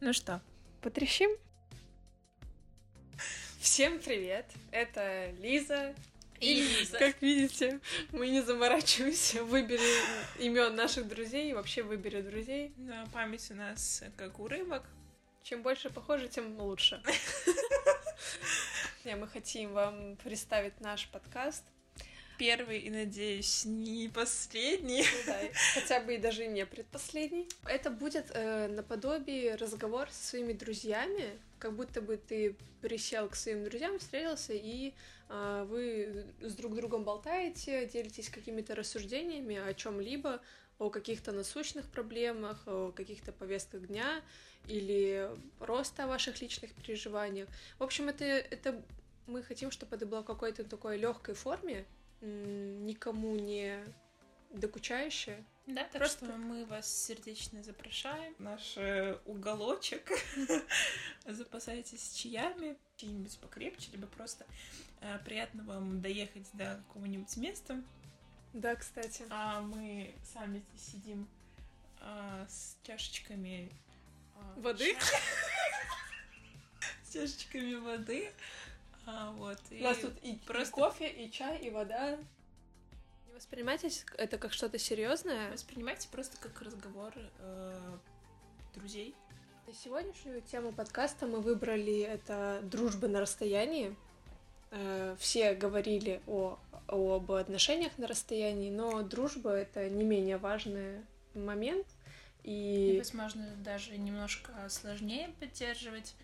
[0.00, 0.42] Ну что,
[0.82, 1.30] Потрещим?
[3.60, 4.44] Всем привет!
[4.70, 5.94] Это Лиза.
[6.38, 6.98] И Лиза.
[6.98, 7.80] Как видите,
[8.12, 9.80] мы не заморачиваемся, выбери
[10.38, 12.74] имен наших друзей и вообще выбери друзей.
[12.76, 14.82] на память у нас как у рыбок.
[15.42, 17.02] Чем больше похоже, тем лучше.
[19.06, 21.64] Не, мы хотим вам представить наш подкаст.
[22.38, 25.02] Первый и, надеюсь, не последний.
[25.02, 25.38] Ну да,
[25.74, 27.48] хотя бы и даже не предпоследний.
[27.64, 33.64] Это будет э, наподобие разговор со своими друзьями, как будто бы ты присел к своим
[33.64, 34.92] друзьям, встретился, и
[35.28, 40.40] э, вы с друг другом болтаете, делитесь какими-то рассуждениями о чем-либо,
[40.78, 44.22] о каких-то насущных проблемах, о каких-то повестках дня
[44.68, 47.48] или просто о ваших личных переживаниях.
[47.78, 48.82] В общем, это, это
[49.26, 51.86] мы хотим, чтобы это было в какой-то такой легкой форме,
[52.20, 53.78] никому не
[54.50, 55.44] докучающее.
[55.66, 58.34] Да, так Просто- что мы вас сердечно запрошаем.
[58.38, 60.08] Наш э, уголочек.
[61.26, 64.46] Запасайтесь чаями, чем-нибудь покрепче, либо просто
[65.00, 67.82] э, приятно вам доехать до какого-нибудь места.
[68.52, 69.24] Да, кстати.
[69.28, 71.28] А мы сами здесь сидим
[72.00, 73.70] а, с чашечками
[74.36, 74.96] а, Воды?
[77.04, 78.30] С чашечками воды.
[79.06, 79.58] А, вот.
[79.70, 82.16] У нас тут и, просто- и кофе, и чай, и вода.
[83.26, 85.50] Не воспринимайте это как что-то серьезное.
[85.52, 87.96] Воспринимайте просто как разговор э,
[88.74, 89.14] друзей.
[89.66, 93.94] На сегодняшнюю тему подкаста мы выбрали это дружба на расстоянии.
[94.72, 101.00] Э, Все говорили о, об отношениях на расстоянии, но дружба это не менее важный
[101.34, 101.86] момент.
[102.42, 106.14] И, И возможно, даже немножко сложнее поддерживать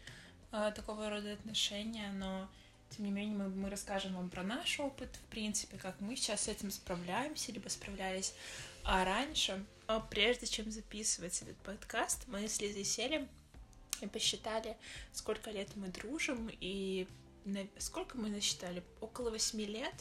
[0.52, 2.48] э, такого рода отношения, но
[2.96, 6.42] тем не менее мы, мы расскажем вам про наш опыт, в принципе, как мы сейчас
[6.42, 8.34] с этим справляемся, либо справлялись
[8.84, 9.64] а раньше.
[9.88, 13.28] Но прежде чем записывать этот подкаст, мы с Лизой сели
[14.00, 14.76] и посчитали,
[15.12, 17.06] сколько лет мы дружим, и
[17.44, 18.82] на- сколько мы насчитали?
[19.00, 19.94] Около восьми лет.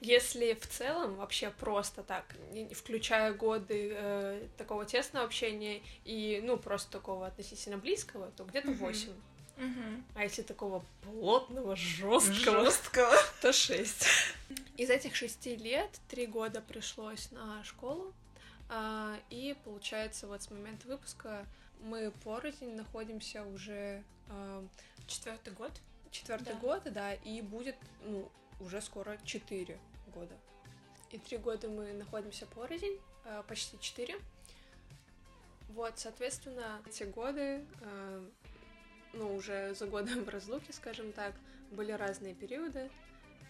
[0.00, 2.34] если в целом вообще просто так,
[2.74, 8.78] включая годы э, такого тесного общения и ну просто такого относительно близкого, то где-то Мгм.
[8.78, 9.12] 8.
[9.56, 10.02] Угу.
[10.14, 13.12] А если такого плотного, жесткого, Жесткого.
[13.40, 14.06] то 6.
[14.76, 18.12] Из этих шести лет три года пришлось на школу.
[18.68, 21.46] а, И получается, вот с момента выпуска
[21.80, 24.64] мы порознь находимся уже а,
[25.06, 25.72] Четвертый год.
[26.10, 26.58] четвертый Да.
[26.60, 28.28] год, да, и будет, ну,
[28.60, 29.78] уже скоро четыре
[30.14, 30.34] года.
[31.12, 34.16] И три года мы находимся порознь, а, почти четыре.
[35.70, 37.64] Вот, соответственно, эти годы,
[39.12, 41.34] ну, уже за годом в разлуке, скажем так,
[41.70, 42.90] были разные периоды.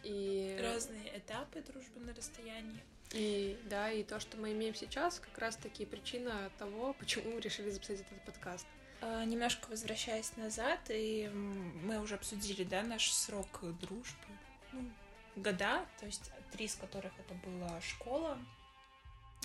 [0.03, 2.81] И, Разные этапы дружбы на расстоянии.
[3.13, 7.71] и да, и то, что мы имеем сейчас, как раз-таки причина того, почему мы решили
[7.71, 8.67] записать этот подкаст.
[9.01, 13.49] А, Немножко возвращаясь назад, и мы уже обсудили, да, наш срок
[13.81, 14.27] дружбы.
[14.73, 14.91] Ну,
[15.37, 18.39] года, то есть три из которых это была школа.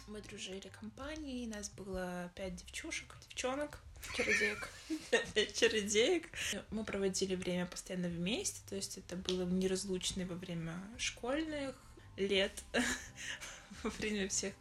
[0.07, 3.79] Мы дружили компанией, нас было пять девчушек, девчонок,
[4.15, 4.69] Чародеек.
[5.53, 6.29] чародеек.
[6.69, 11.75] Мы проводили время постоянно вместе, то есть это было неразлучно во время школьных
[12.17, 12.51] лет,
[13.83, 14.53] во время всех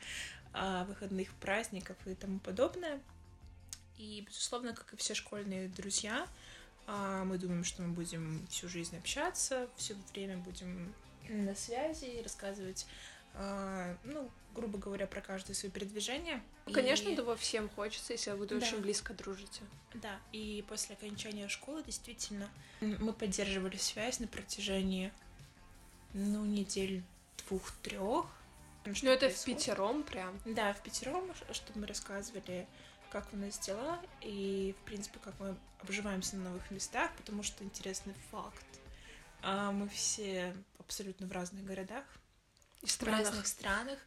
[0.53, 3.01] а, выходных праздников и тому подобное.
[3.99, 6.27] И, безусловно, как и все школьные друзья,
[6.87, 10.95] а, мы думаем, что мы будем всю жизнь общаться, все время будем
[11.29, 12.87] на связи и рассказывать,
[13.35, 16.43] ну, грубо говоря, про каждое свое передвижение.
[16.67, 18.57] Ну, Конечно, И- этого всем хочется, если вы Да.
[18.57, 19.63] очень близко дружите.
[19.95, 22.49] да, и после окончания школы действительно
[22.81, 25.13] мы поддерживали связь на протяжении,
[26.13, 27.03] ну, недель
[27.49, 28.27] двух-трех.
[28.85, 30.39] Ну, это в пятером прям.
[30.45, 32.67] Да, в пятером, чтобы мы рассказывали,
[33.11, 37.63] как у нас дела, и, в принципе, как мы обживаемся на новых местах, потому что
[37.65, 38.65] интересный факт.
[39.43, 42.05] а, Мы все абсолютно в разных городах,
[42.83, 43.27] И в странах.
[43.27, 43.99] разных странах,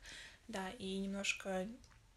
[0.47, 1.67] да, и немножко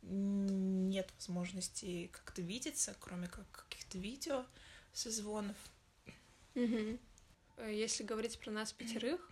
[0.03, 4.45] нет возможности как-то видеться, кроме как каких-то видео,
[4.93, 5.57] созвонов.
[6.55, 9.31] Э, Если говорить про нас пятерых,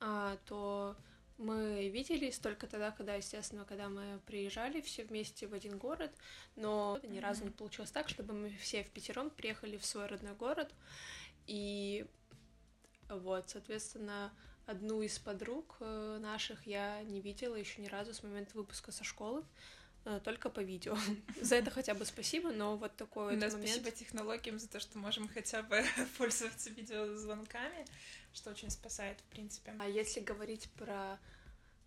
[0.00, 0.96] а, то
[1.36, 6.12] мы виделись только тогда, когда, естественно, когда мы приезжали все вместе в один город,
[6.56, 10.34] но ни разу не получилось так, чтобы мы все в пятером приехали в свой родной
[10.34, 10.72] город.
[11.46, 12.06] И
[13.08, 14.32] вот, соответственно,
[14.70, 19.04] одну из подруг э, наших я не видела еще ни разу с момента выпуска со
[19.04, 19.44] школы.
[20.04, 20.96] э, только по видео.
[21.42, 23.68] За это хотя бы спасибо, но вот такой вот Да, момент.
[23.68, 25.84] спасибо технологиям за то, что можем хотя бы
[26.18, 27.84] пользоваться видеозвонками,
[28.32, 29.74] что очень спасает, в принципе.
[29.78, 31.18] А если говорить про...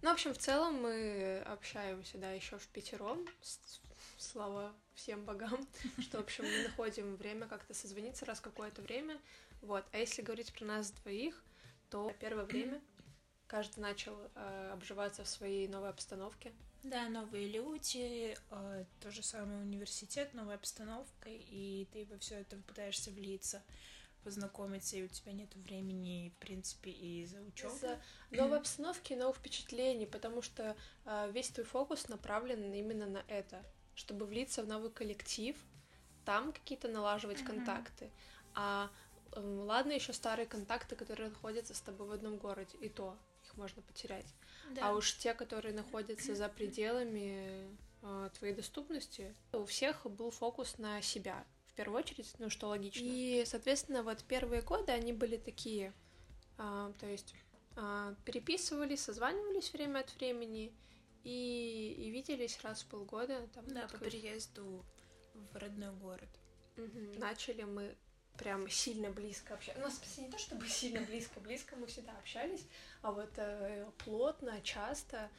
[0.02, 3.26] Ну, в общем, в целом мы общаемся, да, еще в пятером
[4.18, 5.68] слава всем богам,
[6.02, 9.18] что, в общем, мы находим время как-то созвониться раз какое-то время.
[9.62, 9.86] Вот.
[9.92, 11.42] А если говорить про нас двоих,
[11.94, 12.82] то первое время
[13.48, 16.52] каждый начал э, обживаться в своей новой обстановке.
[16.82, 22.58] Да, новые люди, э, то же самое университет, новая обстановка, и ты во все это
[22.58, 23.62] пытаешься влиться
[24.24, 27.76] познакомиться, и у тебя нет времени, в принципе, и за учебу.
[27.76, 28.00] За
[28.32, 30.76] новой обстановки, новых впечатлений, потому что
[31.06, 33.64] э, весь твой фокус направлен именно на это,
[33.94, 35.56] чтобы влиться в новый коллектив,
[36.26, 37.46] там какие-то налаживать mm-hmm.
[37.46, 38.10] контакты.
[38.56, 38.90] А
[39.36, 43.82] ладно, еще старые контакты, которые находятся с тобой в одном городе, и то их можно
[43.82, 44.28] потерять.
[44.72, 44.90] Да.
[44.90, 47.68] А уж те, которые находятся за пределами
[48.02, 53.04] э, твоей доступности, у всех был фокус на себя в первую очередь, ну что логично.
[53.04, 55.92] И, соответственно, вот первые годы они были такие,
[56.60, 57.34] а, то есть
[57.76, 60.72] а, переписывались, созванивались время от времени
[61.24, 63.48] и, и виделись раз в полгода.
[63.56, 64.86] Там, да, по приезду
[65.34, 66.30] в родной город.
[66.78, 67.18] Угу.
[67.18, 67.96] Начали мы
[68.38, 69.82] прям сильно близко общаться.
[69.82, 72.66] У нас, не то чтобы сильно близко-близко, мы всегда общались,
[73.02, 75.30] а вот э, плотно, часто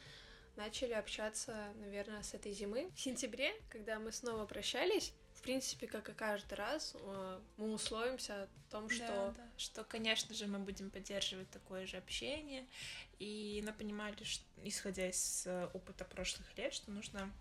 [0.55, 2.89] начали общаться, наверное, с этой зимы.
[2.95, 5.13] В сентябре, когда мы снова прощались,
[5.45, 9.05] принципе, как и каждый раз, э, мы условимся о том, что...
[9.05, 9.49] Да, да.
[9.57, 12.65] Что, конечно же, мы будем поддерживать такое же общение.
[13.19, 17.31] И мы понимали, что, исходя из э, опыта прошлых лет, что нужно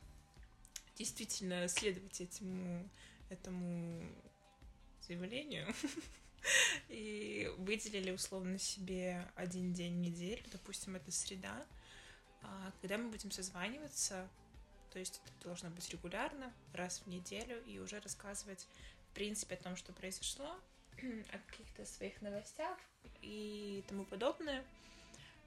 [0.97, 2.91] действительно следовать этому,
[3.31, 4.05] этому
[5.07, 5.67] заявлению.
[6.89, 11.65] И выделили условно себе один день в неделю, допустим, это среда,
[12.43, 14.29] а, когда мы будем созваниваться
[14.95, 18.69] то есть это должно быть регулярно, раз в неделю, и уже рассказывать,
[19.11, 20.57] в принципе, о том, что произошло,
[21.33, 22.79] о каких-то своих новостях
[23.21, 24.65] и тому подобное.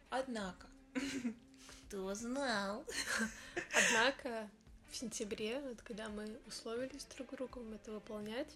[0.10, 0.68] Однако,
[1.88, 2.83] кто знал?
[3.74, 4.50] Однако
[4.92, 8.53] в сентябре, вот когда мы условились друг другом это выполнять,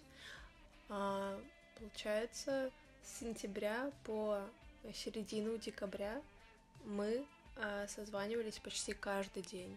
[1.78, 2.70] получается,
[3.02, 4.40] с сентября по
[4.92, 6.22] середину декабря
[6.84, 7.24] мы
[7.56, 9.76] а, созванивались почти каждый день.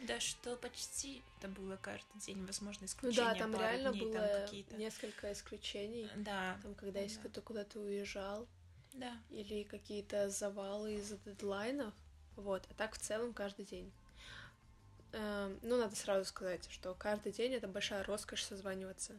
[0.00, 3.24] Да, что почти это было каждый день, возможно, исключение.
[3.24, 6.08] Ну да, там реально дней, было там несколько исключений.
[6.16, 6.58] Да.
[6.62, 7.20] Там, когда если да.
[7.22, 8.46] кто-то куда-то уезжал.
[8.92, 9.16] Да.
[9.30, 11.92] Или какие-то завалы из-за дедлайнов.
[12.36, 12.64] Вот.
[12.70, 13.92] А так в целом каждый день.
[15.12, 19.18] Эм, ну, надо сразу сказать, что каждый день это большая роскошь созваниваться.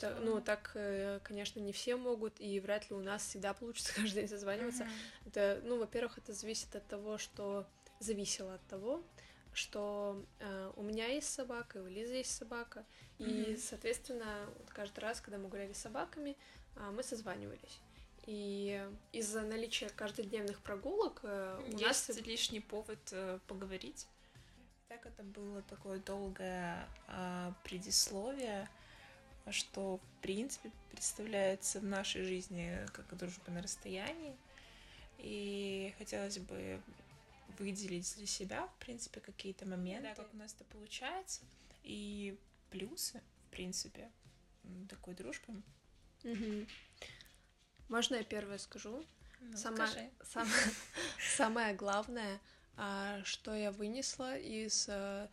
[0.00, 3.94] Да, ну, так, э, конечно, не все могут, и вряд ли у нас всегда получится
[3.96, 4.84] каждый день созваниваться.
[4.84, 5.28] Uh-huh.
[5.28, 7.66] Это, ну, во-первых, это зависит от того, что
[8.00, 9.02] зависело от того,
[9.52, 12.84] что э, у меня есть собака, и у Лизы есть собака,
[13.18, 13.54] mm-hmm.
[13.54, 16.36] и, соответственно, вот каждый раз, когда мы гуляли с собаками,
[16.76, 17.80] э, мы созванивались.
[18.26, 24.06] И из-за наличия каждодневных прогулок э, у есть нас лишний повод э, поговорить.
[24.92, 28.68] Так это было такое долгое э, предисловие,
[29.50, 34.36] что в принципе представляется в нашей жизни как дружба на расстоянии.
[35.16, 36.78] И хотелось бы
[37.58, 41.40] выделить для себя, в принципе, какие-то моменты, да, как у нас это получается,
[41.84, 42.36] и
[42.68, 44.10] плюсы, в принципе,
[44.90, 45.54] такой дружбы.
[46.22, 46.66] Угу.
[47.88, 49.02] Можно я первое скажу?
[49.40, 50.10] Ну, самое, скажи.
[50.22, 50.74] самое,
[51.34, 52.38] самое главное, а,
[53.24, 55.28] что я вынесла из а,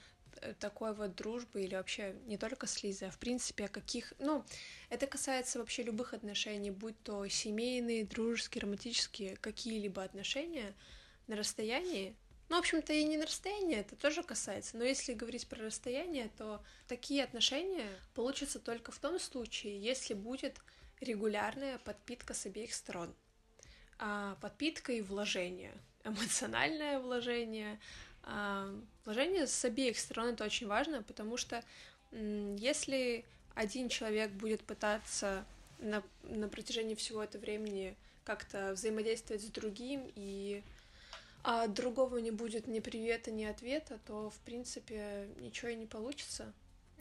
[0.60, 4.14] такой вот дружбы или вообще не только с Лизой, а в принципе каких...
[4.20, 4.44] Ну,
[4.90, 10.74] это касается вообще любых отношений, будь то семейные, дружеские, романтические, какие-либо отношения—
[11.30, 12.16] на расстоянии,
[12.50, 16.30] ну, в общем-то, и не на расстоянии это тоже касается, но если говорить про расстояние,
[16.38, 20.60] то такие отношения получатся только в том случае, если будет
[21.00, 23.14] регулярная подпитка с обеих сторон.
[24.00, 25.74] А подпитка и вложение,
[26.10, 27.80] эмоциональное вложение,
[28.24, 28.70] а,
[29.06, 31.64] вложение с обеих сторон это очень важно, потому что
[32.12, 33.26] если
[33.56, 35.46] один человек будет пытаться
[35.80, 40.64] на, на протяжении всего этого времени как-то взаимодействовать с другим и
[41.42, 46.52] а другого не будет ни привета, ни ответа, то, в принципе, ничего и не получится.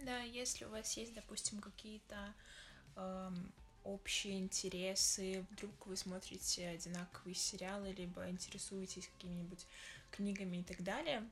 [0.03, 2.33] Да, если у вас есть, допустим, какие-то
[3.89, 9.67] общие интересы, вдруг вы смотрите одинаковые сериалы, либо интересуетесь какими-нибудь
[10.11, 11.29] книгами и так далее,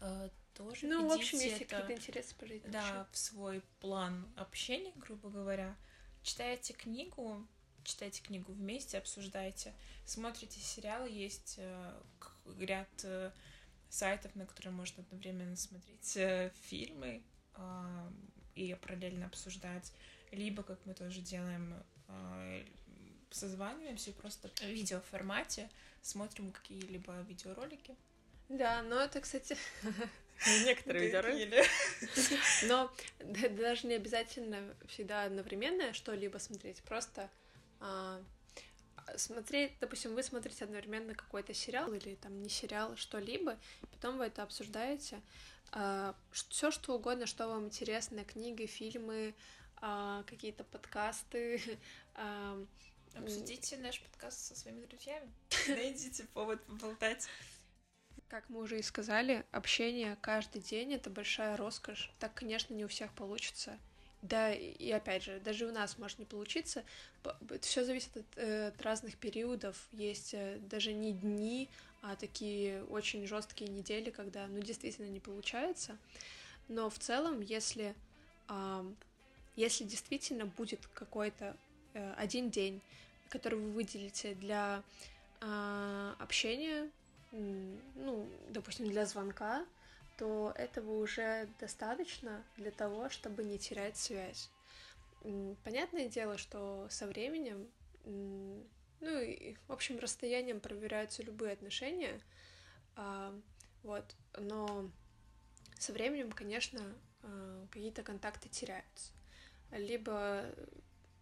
[0.00, 2.68] э, тоже Ну, в общем, если какие-то интересы по жизни.
[2.68, 5.76] Да, в свой план общения, грубо говоря.
[6.22, 7.46] Читаете книгу,
[7.84, 9.72] читайте книгу вместе, обсуждайте,
[10.04, 12.02] смотрите сериалы, есть э,
[12.58, 13.30] ряд э,
[13.88, 16.18] сайтов, на которые можно одновременно смотреть
[16.68, 17.22] фильмы
[18.54, 19.92] и параллельно обсуждать,
[20.32, 21.74] либо, как мы тоже делаем,
[23.30, 25.70] созваниваемся и просто в видеоформате
[26.02, 27.94] смотрим какие-либо видеоролики.
[28.48, 29.56] Да, но это, кстати,
[30.64, 31.64] Некоторые видеоролики.
[32.66, 32.90] Но
[33.50, 37.28] даже не обязательно всегда одновременно что-либо смотреть, просто
[37.80, 38.22] а,
[39.16, 43.58] смотреть, допустим, вы смотрите одновременно какой-то сериал или там не сериал, что-либо,
[43.92, 45.20] потом вы это обсуждаете,
[45.72, 49.34] а, все что угодно, что вам интересно, книги, фильмы,
[49.80, 51.60] а, какие-то подкасты.
[52.20, 52.60] А,
[53.14, 55.32] Обсудите наш подкаст со своими друзьями.
[55.68, 57.28] Найдите повод поболтать.
[58.28, 62.12] Как мы уже и сказали, общение каждый день— это большая роскошь.
[62.18, 63.78] Так, конечно, не у всех получится.
[64.22, 66.84] Да, и опять же, даже у нас может не получиться.
[67.60, 69.76] Все зависит от, э, от разных периодов.
[69.92, 71.68] Есть э, даже не дни,
[72.02, 75.96] а такие очень жесткие недели, когда, ну, действительно не получается.
[76.66, 77.94] Но в целом, если,
[79.58, 81.56] если действительно будет какой-то
[81.94, 82.80] э, один день,
[83.28, 84.84] который вы выделите для
[85.40, 86.88] а, общения,
[87.32, 89.66] ну, допустим, для звонка,
[90.16, 94.48] то этого уже достаточно для того, чтобы не терять связь.
[95.64, 97.68] Понятное дело, что со временем,
[98.04, 102.20] ну и, в общем, расстоянием проверяются любые отношения,
[102.94, 103.34] а,
[103.82, 104.04] вот,
[104.38, 104.88] но
[105.78, 106.80] со временем, конечно,
[107.22, 109.17] а, какие-то контакты теряются.
[109.70, 110.46] Либо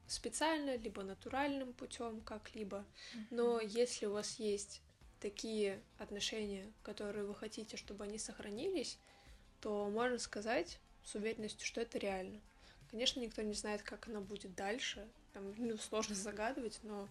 [0.07, 2.85] специально, либо натуральным путем как-либо.
[3.31, 4.83] Но если у вас есть
[5.21, 8.99] такие отношения, которые вы хотите, чтобы они сохранились,
[9.61, 12.41] то можно сказать с уверенностью, что это реально.
[12.91, 17.09] Конечно, никто не знает, как оно будет дальше, там, ну, сложно загадывать, но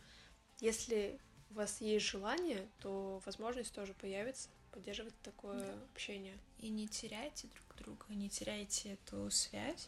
[0.60, 1.20] если
[1.52, 5.74] у вас есть желание, то возможность тоже появится поддерживать такое да.
[5.94, 6.38] общение.
[6.60, 9.88] И не теряйте друг друга, не теряйте эту связь.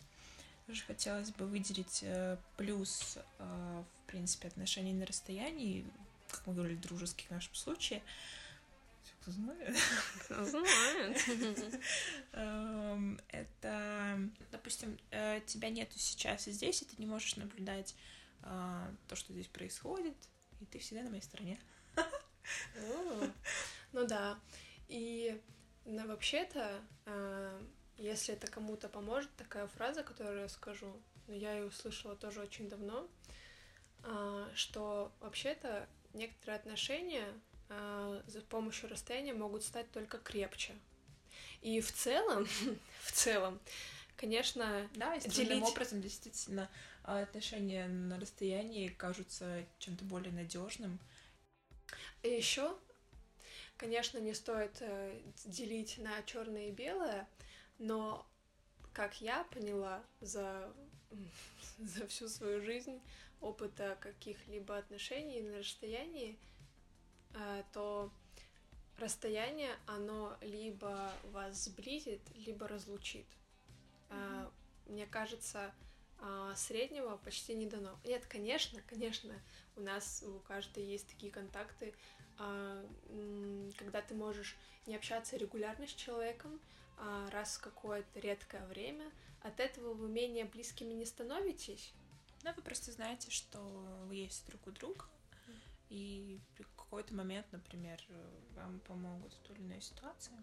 [0.68, 5.86] Тоже хотелось бы выделить э, плюс, э, в принципе, отношений на расстоянии,
[6.28, 8.04] как мы говорили, дружеских в нашем случае.
[9.22, 9.78] Кто знает?
[10.26, 11.82] Кто знает.
[12.34, 14.20] Эм, это,
[14.52, 17.96] допустим, э, тебя нету сейчас здесь, и ты не можешь наблюдать
[18.42, 20.16] то, что здесь происходит,
[20.62, 21.60] и ты всегда на моей стороне.
[23.94, 24.40] Ну да.
[24.88, 25.42] И
[25.86, 26.82] вообще-то
[27.98, 30.92] если это кому-то поможет, такая фраза, которую я скажу,
[31.28, 33.08] но я ее услышала тоже очень давно,
[34.04, 37.26] а, что вообще-то некоторые отношения
[37.70, 40.74] а, за помощью расстояния могут стать только крепче.
[41.62, 42.48] И в целом,
[43.02, 43.60] в целом,
[44.16, 45.64] конечно, да, и делить...
[45.64, 46.70] образом действительно
[47.04, 51.00] а, отношения на расстоянии кажутся чем-то более надежным.
[52.24, 52.78] И еще,
[53.78, 57.28] конечно, не стоит э, делить на черное и белое,
[57.80, 58.26] но,
[58.94, 60.74] как я поняла за,
[61.78, 63.02] за всю свою жизнь,
[63.42, 66.38] опыта каких-либо отношений на расстоянии,
[67.34, 68.12] э, то
[68.98, 73.28] расстояние, оно либо вас сблизит, либо разлучит.
[74.10, 74.52] Mm-hmm.
[74.88, 75.72] Мне кажется,
[76.20, 78.00] а, среднего почти не дано.
[78.04, 79.34] Нет, конечно, конечно,
[79.76, 81.94] у нас у каждой есть такие контакты,
[83.78, 84.56] когда ты можешь
[84.86, 86.60] не общаться регулярно с человеком,
[87.32, 89.12] раз в какое-то редкое время,
[89.42, 91.94] от этого вы менее близкими не становитесь.
[92.44, 93.60] Да, вы просто знаете, что
[94.08, 95.06] вы есть друг у друга,
[95.90, 98.04] и в какой-то момент, например,
[98.56, 100.34] вам помогут в той или иной ситуации.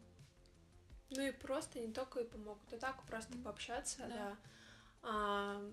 [1.11, 4.09] Ну и просто не только и помогут, а так просто пообщаться, да.
[4.09, 4.39] да.
[5.03, 5.73] А,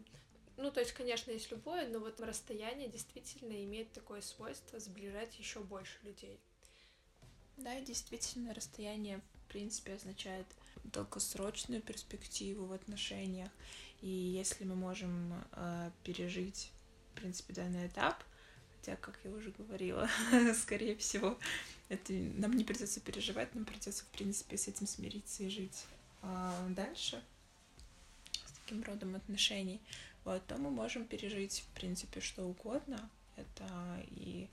[0.57, 5.61] ну, то есть, конечно, есть любое, но вот расстояние действительно имеет такое свойство сближать еще
[5.61, 6.39] больше людей.
[7.57, 9.21] Да, действительно, расстояние,
[9.51, 10.47] принципе, означает
[10.83, 13.49] долгосрочную перспективу в отношениях.
[14.01, 16.71] И если мы можем э, пережить,
[17.11, 18.23] в принципе, данный этап,
[18.77, 20.09] хотя, как я уже говорила,
[20.55, 21.37] скорее всего,
[21.89, 25.85] это нам не придется переживать, нам придется, в принципе, с этим смириться и жить
[26.23, 27.21] э, дальше
[28.45, 29.81] с таким родом отношений,
[30.23, 33.09] вот, то мы можем пережить, в принципе, что угодно.
[33.35, 33.67] Это
[34.07, 34.49] и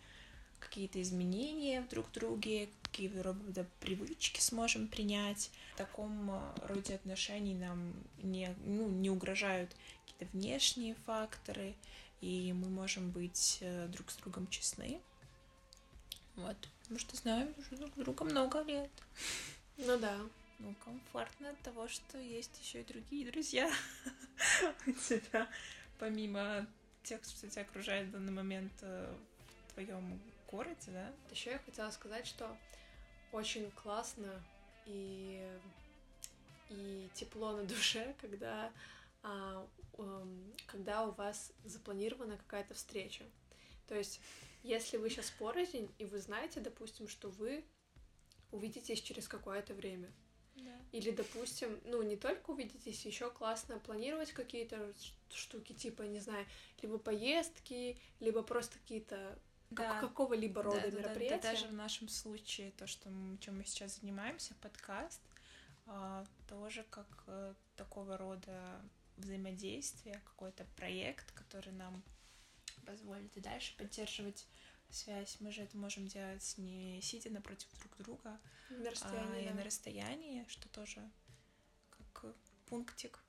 [0.60, 5.50] какие-то изменения в друг друге, какие рода привычки сможем принять.
[5.74, 9.74] В таком э, роде отношений нам не, ну, не угрожают
[10.06, 11.74] какие-то внешние факторы,
[12.20, 15.00] и мы можем быть э, друг с другом честны.
[16.36, 18.90] Вот, потому что знаем уже друг друга много лет.
[19.76, 20.16] Ну да.
[20.60, 23.70] Ну, комфортно от того, что есть еще и другие друзья
[24.86, 25.48] у тебя,
[26.00, 26.66] помимо
[27.04, 29.14] тех, что тебя окружает в данный момент э,
[29.68, 31.12] в твоем городе, да?
[31.30, 32.56] Еще я хотела сказать, что
[33.32, 34.42] очень классно
[34.86, 35.46] и,
[36.70, 38.72] и тепло на душе, когда,
[39.22, 43.24] а, um, когда у вас запланирована какая-то встреча.
[43.86, 44.20] То есть,
[44.62, 47.64] если вы сейчас порознь, и вы знаете, допустим, что вы
[48.50, 50.12] увидитесь через какое-то время,
[50.64, 50.76] да.
[50.92, 54.92] Или, допустим, ну, не только увидитесь, еще классно планировать какие-то
[55.30, 56.46] штуки, типа, не знаю,
[56.82, 59.38] либо поездки, либо просто какие-то
[59.70, 60.00] да.
[60.00, 61.36] какого-либо рода да, мероприятия.
[61.36, 65.20] Да, да, даже в нашем случае, то, что мы, чем мы сейчас занимаемся, подкаст,
[65.86, 68.80] а, тоже как а, такого рода
[69.16, 72.02] взаимодействие, какой-то проект, который нам
[72.86, 74.46] позволит и дальше поддерживать
[74.90, 75.36] связь.
[75.40, 78.38] Мы же это можем делать не сидя напротив друг друга,
[78.70, 79.56] на расстоянии, а да.
[79.56, 81.02] на расстоянии, что тоже
[81.90, 82.34] как
[82.66, 83.20] пунктик.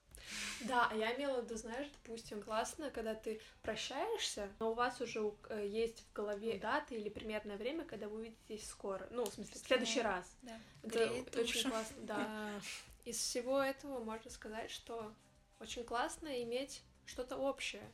[0.61, 5.01] Да, а я имела в виду, знаешь, допустим, классно, когда ты прощаешься, но у вас
[5.01, 9.07] уже э, есть в голове даты или примерное время, когда вы увидитесь скоро.
[9.11, 10.35] Ну, в смысле, в следующий раз.
[10.41, 10.59] Да.
[10.83, 11.69] Это Греет очень душу.
[11.69, 12.61] классно, да.
[13.05, 15.13] Из всего этого можно сказать, что
[15.59, 17.91] очень классно иметь что-то общее.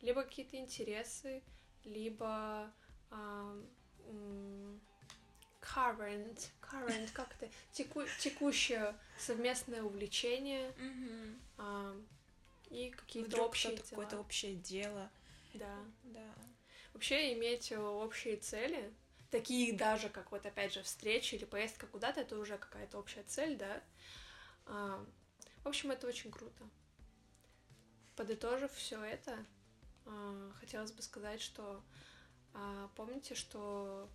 [0.00, 1.42] Либо какие-то интересы,
[1.84, 2.72] либо
[5.60, 11.38] current, current, как это, теку, текущее совместное увлечение mm-hmm.
[11.58, 12.06] uh,
[12.70, 13.86] и какие-то общие дела.
[13.88, 15.10] какое-то общее дело.
[15.54, 15.76] Да.
[16.04, 16.34] Да.
[16.92, 18.92] Вообще иметь общие цели,
[19.30, 23.56] такие даже, как вот опять же встречи или поездка куда-то, это уже какая-то общая цель,
[23.56, 23.82] да.
[24.66, 25.06] Uh,
[25.62, 26.64] в общем, это очень круто.
[28.16, 29.44] Подытожив все это,
[30.04, 31.82] uh, хотелось бы сказать, что
[32.52, 34.08] а, помните, что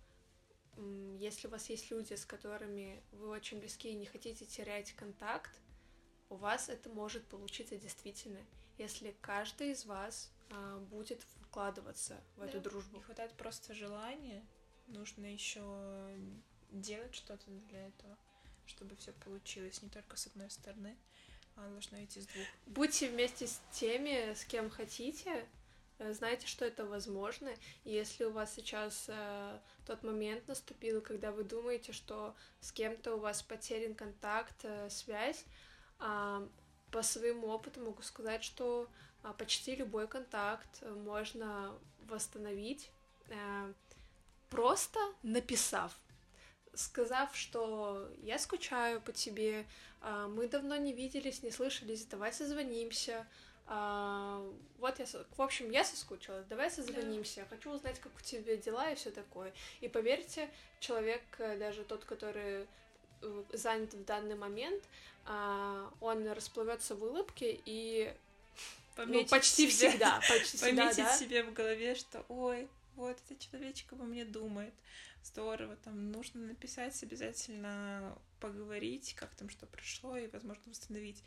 [1.18, 5.60] если у вас есть люди, с которыми вы очень близки и не хотите терять контакт,
[6.28, 8.40] у вас это может получиться действительно,
[8.78, 12.96] если каждый из вас а, будет вкладываться в да, эту дружбу.
[12.96, 14.44] Не хватает просто желания,
[14.86, 16.14] нужно еще
[16.70, 18.18] делать что-то для этого,
[18.66, 20.96] чтобы все получилось не только с одной стороны,
[21.54, 22.46] а должно идти с двух.
[22.66, 25.48] Будьте вместе с теми, с кем хотите,
[25.98, 27.50] знаете, что это возможно,
[27.84, 33.14] и если у вас сейчас э, тот момент наступил, когда вы думаете, что с кем-то
[33.14, 35.44] у вас потерян контакт, э, связь,
[36.00, 36.48] э,
[36.90, 38.88] по своему опыту могу сказать, что
[39.24, 41.74] э, почти любой контакт можно
[42.08, 42.90] восстановить,
[43.28, 43.72] э,
[44.50, 45.98] просто написав.
[46.74, 49.66] Сказав, что я скучаю по тебе,
[50.02, 53.26] э, мы давно не виделись, не слышались, давай созвонимся,
[53.68, 54.42] а,
[54.78, 57.46] вот я, в общем, я соскучилась, давай созвонимся, да.
[57.56, 59.52] хочу узнать, как у тебя дела и все такое.
[59.80, 60.48] И поверьте,
[60.78, 62.66] человек, э, даже тот, который
[63.22, 64.84] э, занят в данный момент,
[65.24, 68.14] а, он расплывется в улыбке и
[68.96, 71.16] ну, почти себе, всегда, почти пометить всегда, да?
[71.16, 74.72] себе в голове, что ой, вот этот человечек обо мне думает.
[75.24, 81.20] Здорово, там нужно написать обязательно, поговорить, как там что прошло, и, возможно, восстановить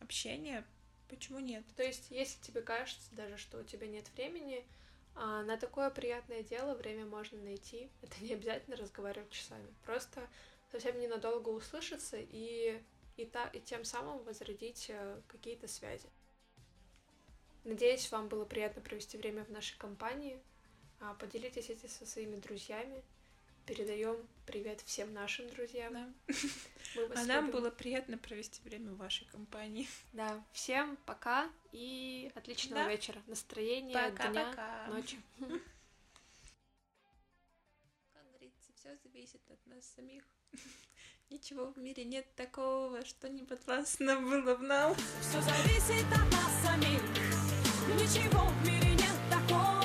[0.00, 0.64] общение,
[1.08, 1.64] Почему нет?
[1.76, 4.64] То есть, если тебе кажется даже, что у тебя нет времени,
[5.14, 7.90] а, на такое приятное дело время можно найти.
[8.02, 9.74] Это не обязательно разговаривать часами.
[9.84, 10.28] Просто
[10.70, 12.82] совсем ненадолго услышаться и,
[13.16, 16.08] и, та, и тем самым возродить э, какие-то связи.
[17.64, 20.40] Надеюсь, вам было приятно провести время в нашей компании.
[21.00, 23.02] А, поделитесь этим со своими друзьями.
[23.66, 26.14] Передаем привет всем нашим друзьям.
[26.94, 27.20] Да.
[27.20, 29.88] а нам было приятно провести время в вашей компании.
[30.12, 32.90] Да, всем пока и отличного да.
[32.90, 34.86] вечера, настроения, пока, дня, пока.
[34.86, 35.20] ночи.
[38.12, 40.22] Как говорится, все зависит от нас самих.
[41.28, 44.94] Ничего в мире нет такого, что не подвластно было в нам.
[45.20, 47.02] Все зависит от нас самих.
[48.00, 49.75] Ничего в мире нет такого,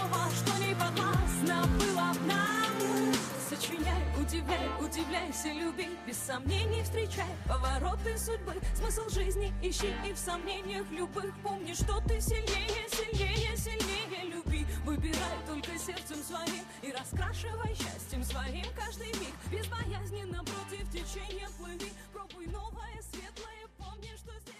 [3.81, 5.89] Сочиняй, удивляй, удивляйся, люби.
[6.05, 8.53] Без сомнений встречай повороты судьбы.
[8.75, 11.33] Смысл жизни ищи и в сомнениях любых.
[11.41, 14.65] Помни, что ты сильнее, сильнее, сильнее люби.
[14.85, 19.33] Выбирай только сердцем своим И раскрашивай счастьем своим каждый миг.
[19.51, 21.91] Без боязни напротив течения плыви.
[22.13, 24.50] Пробуй новое, светлое, помни, что здесь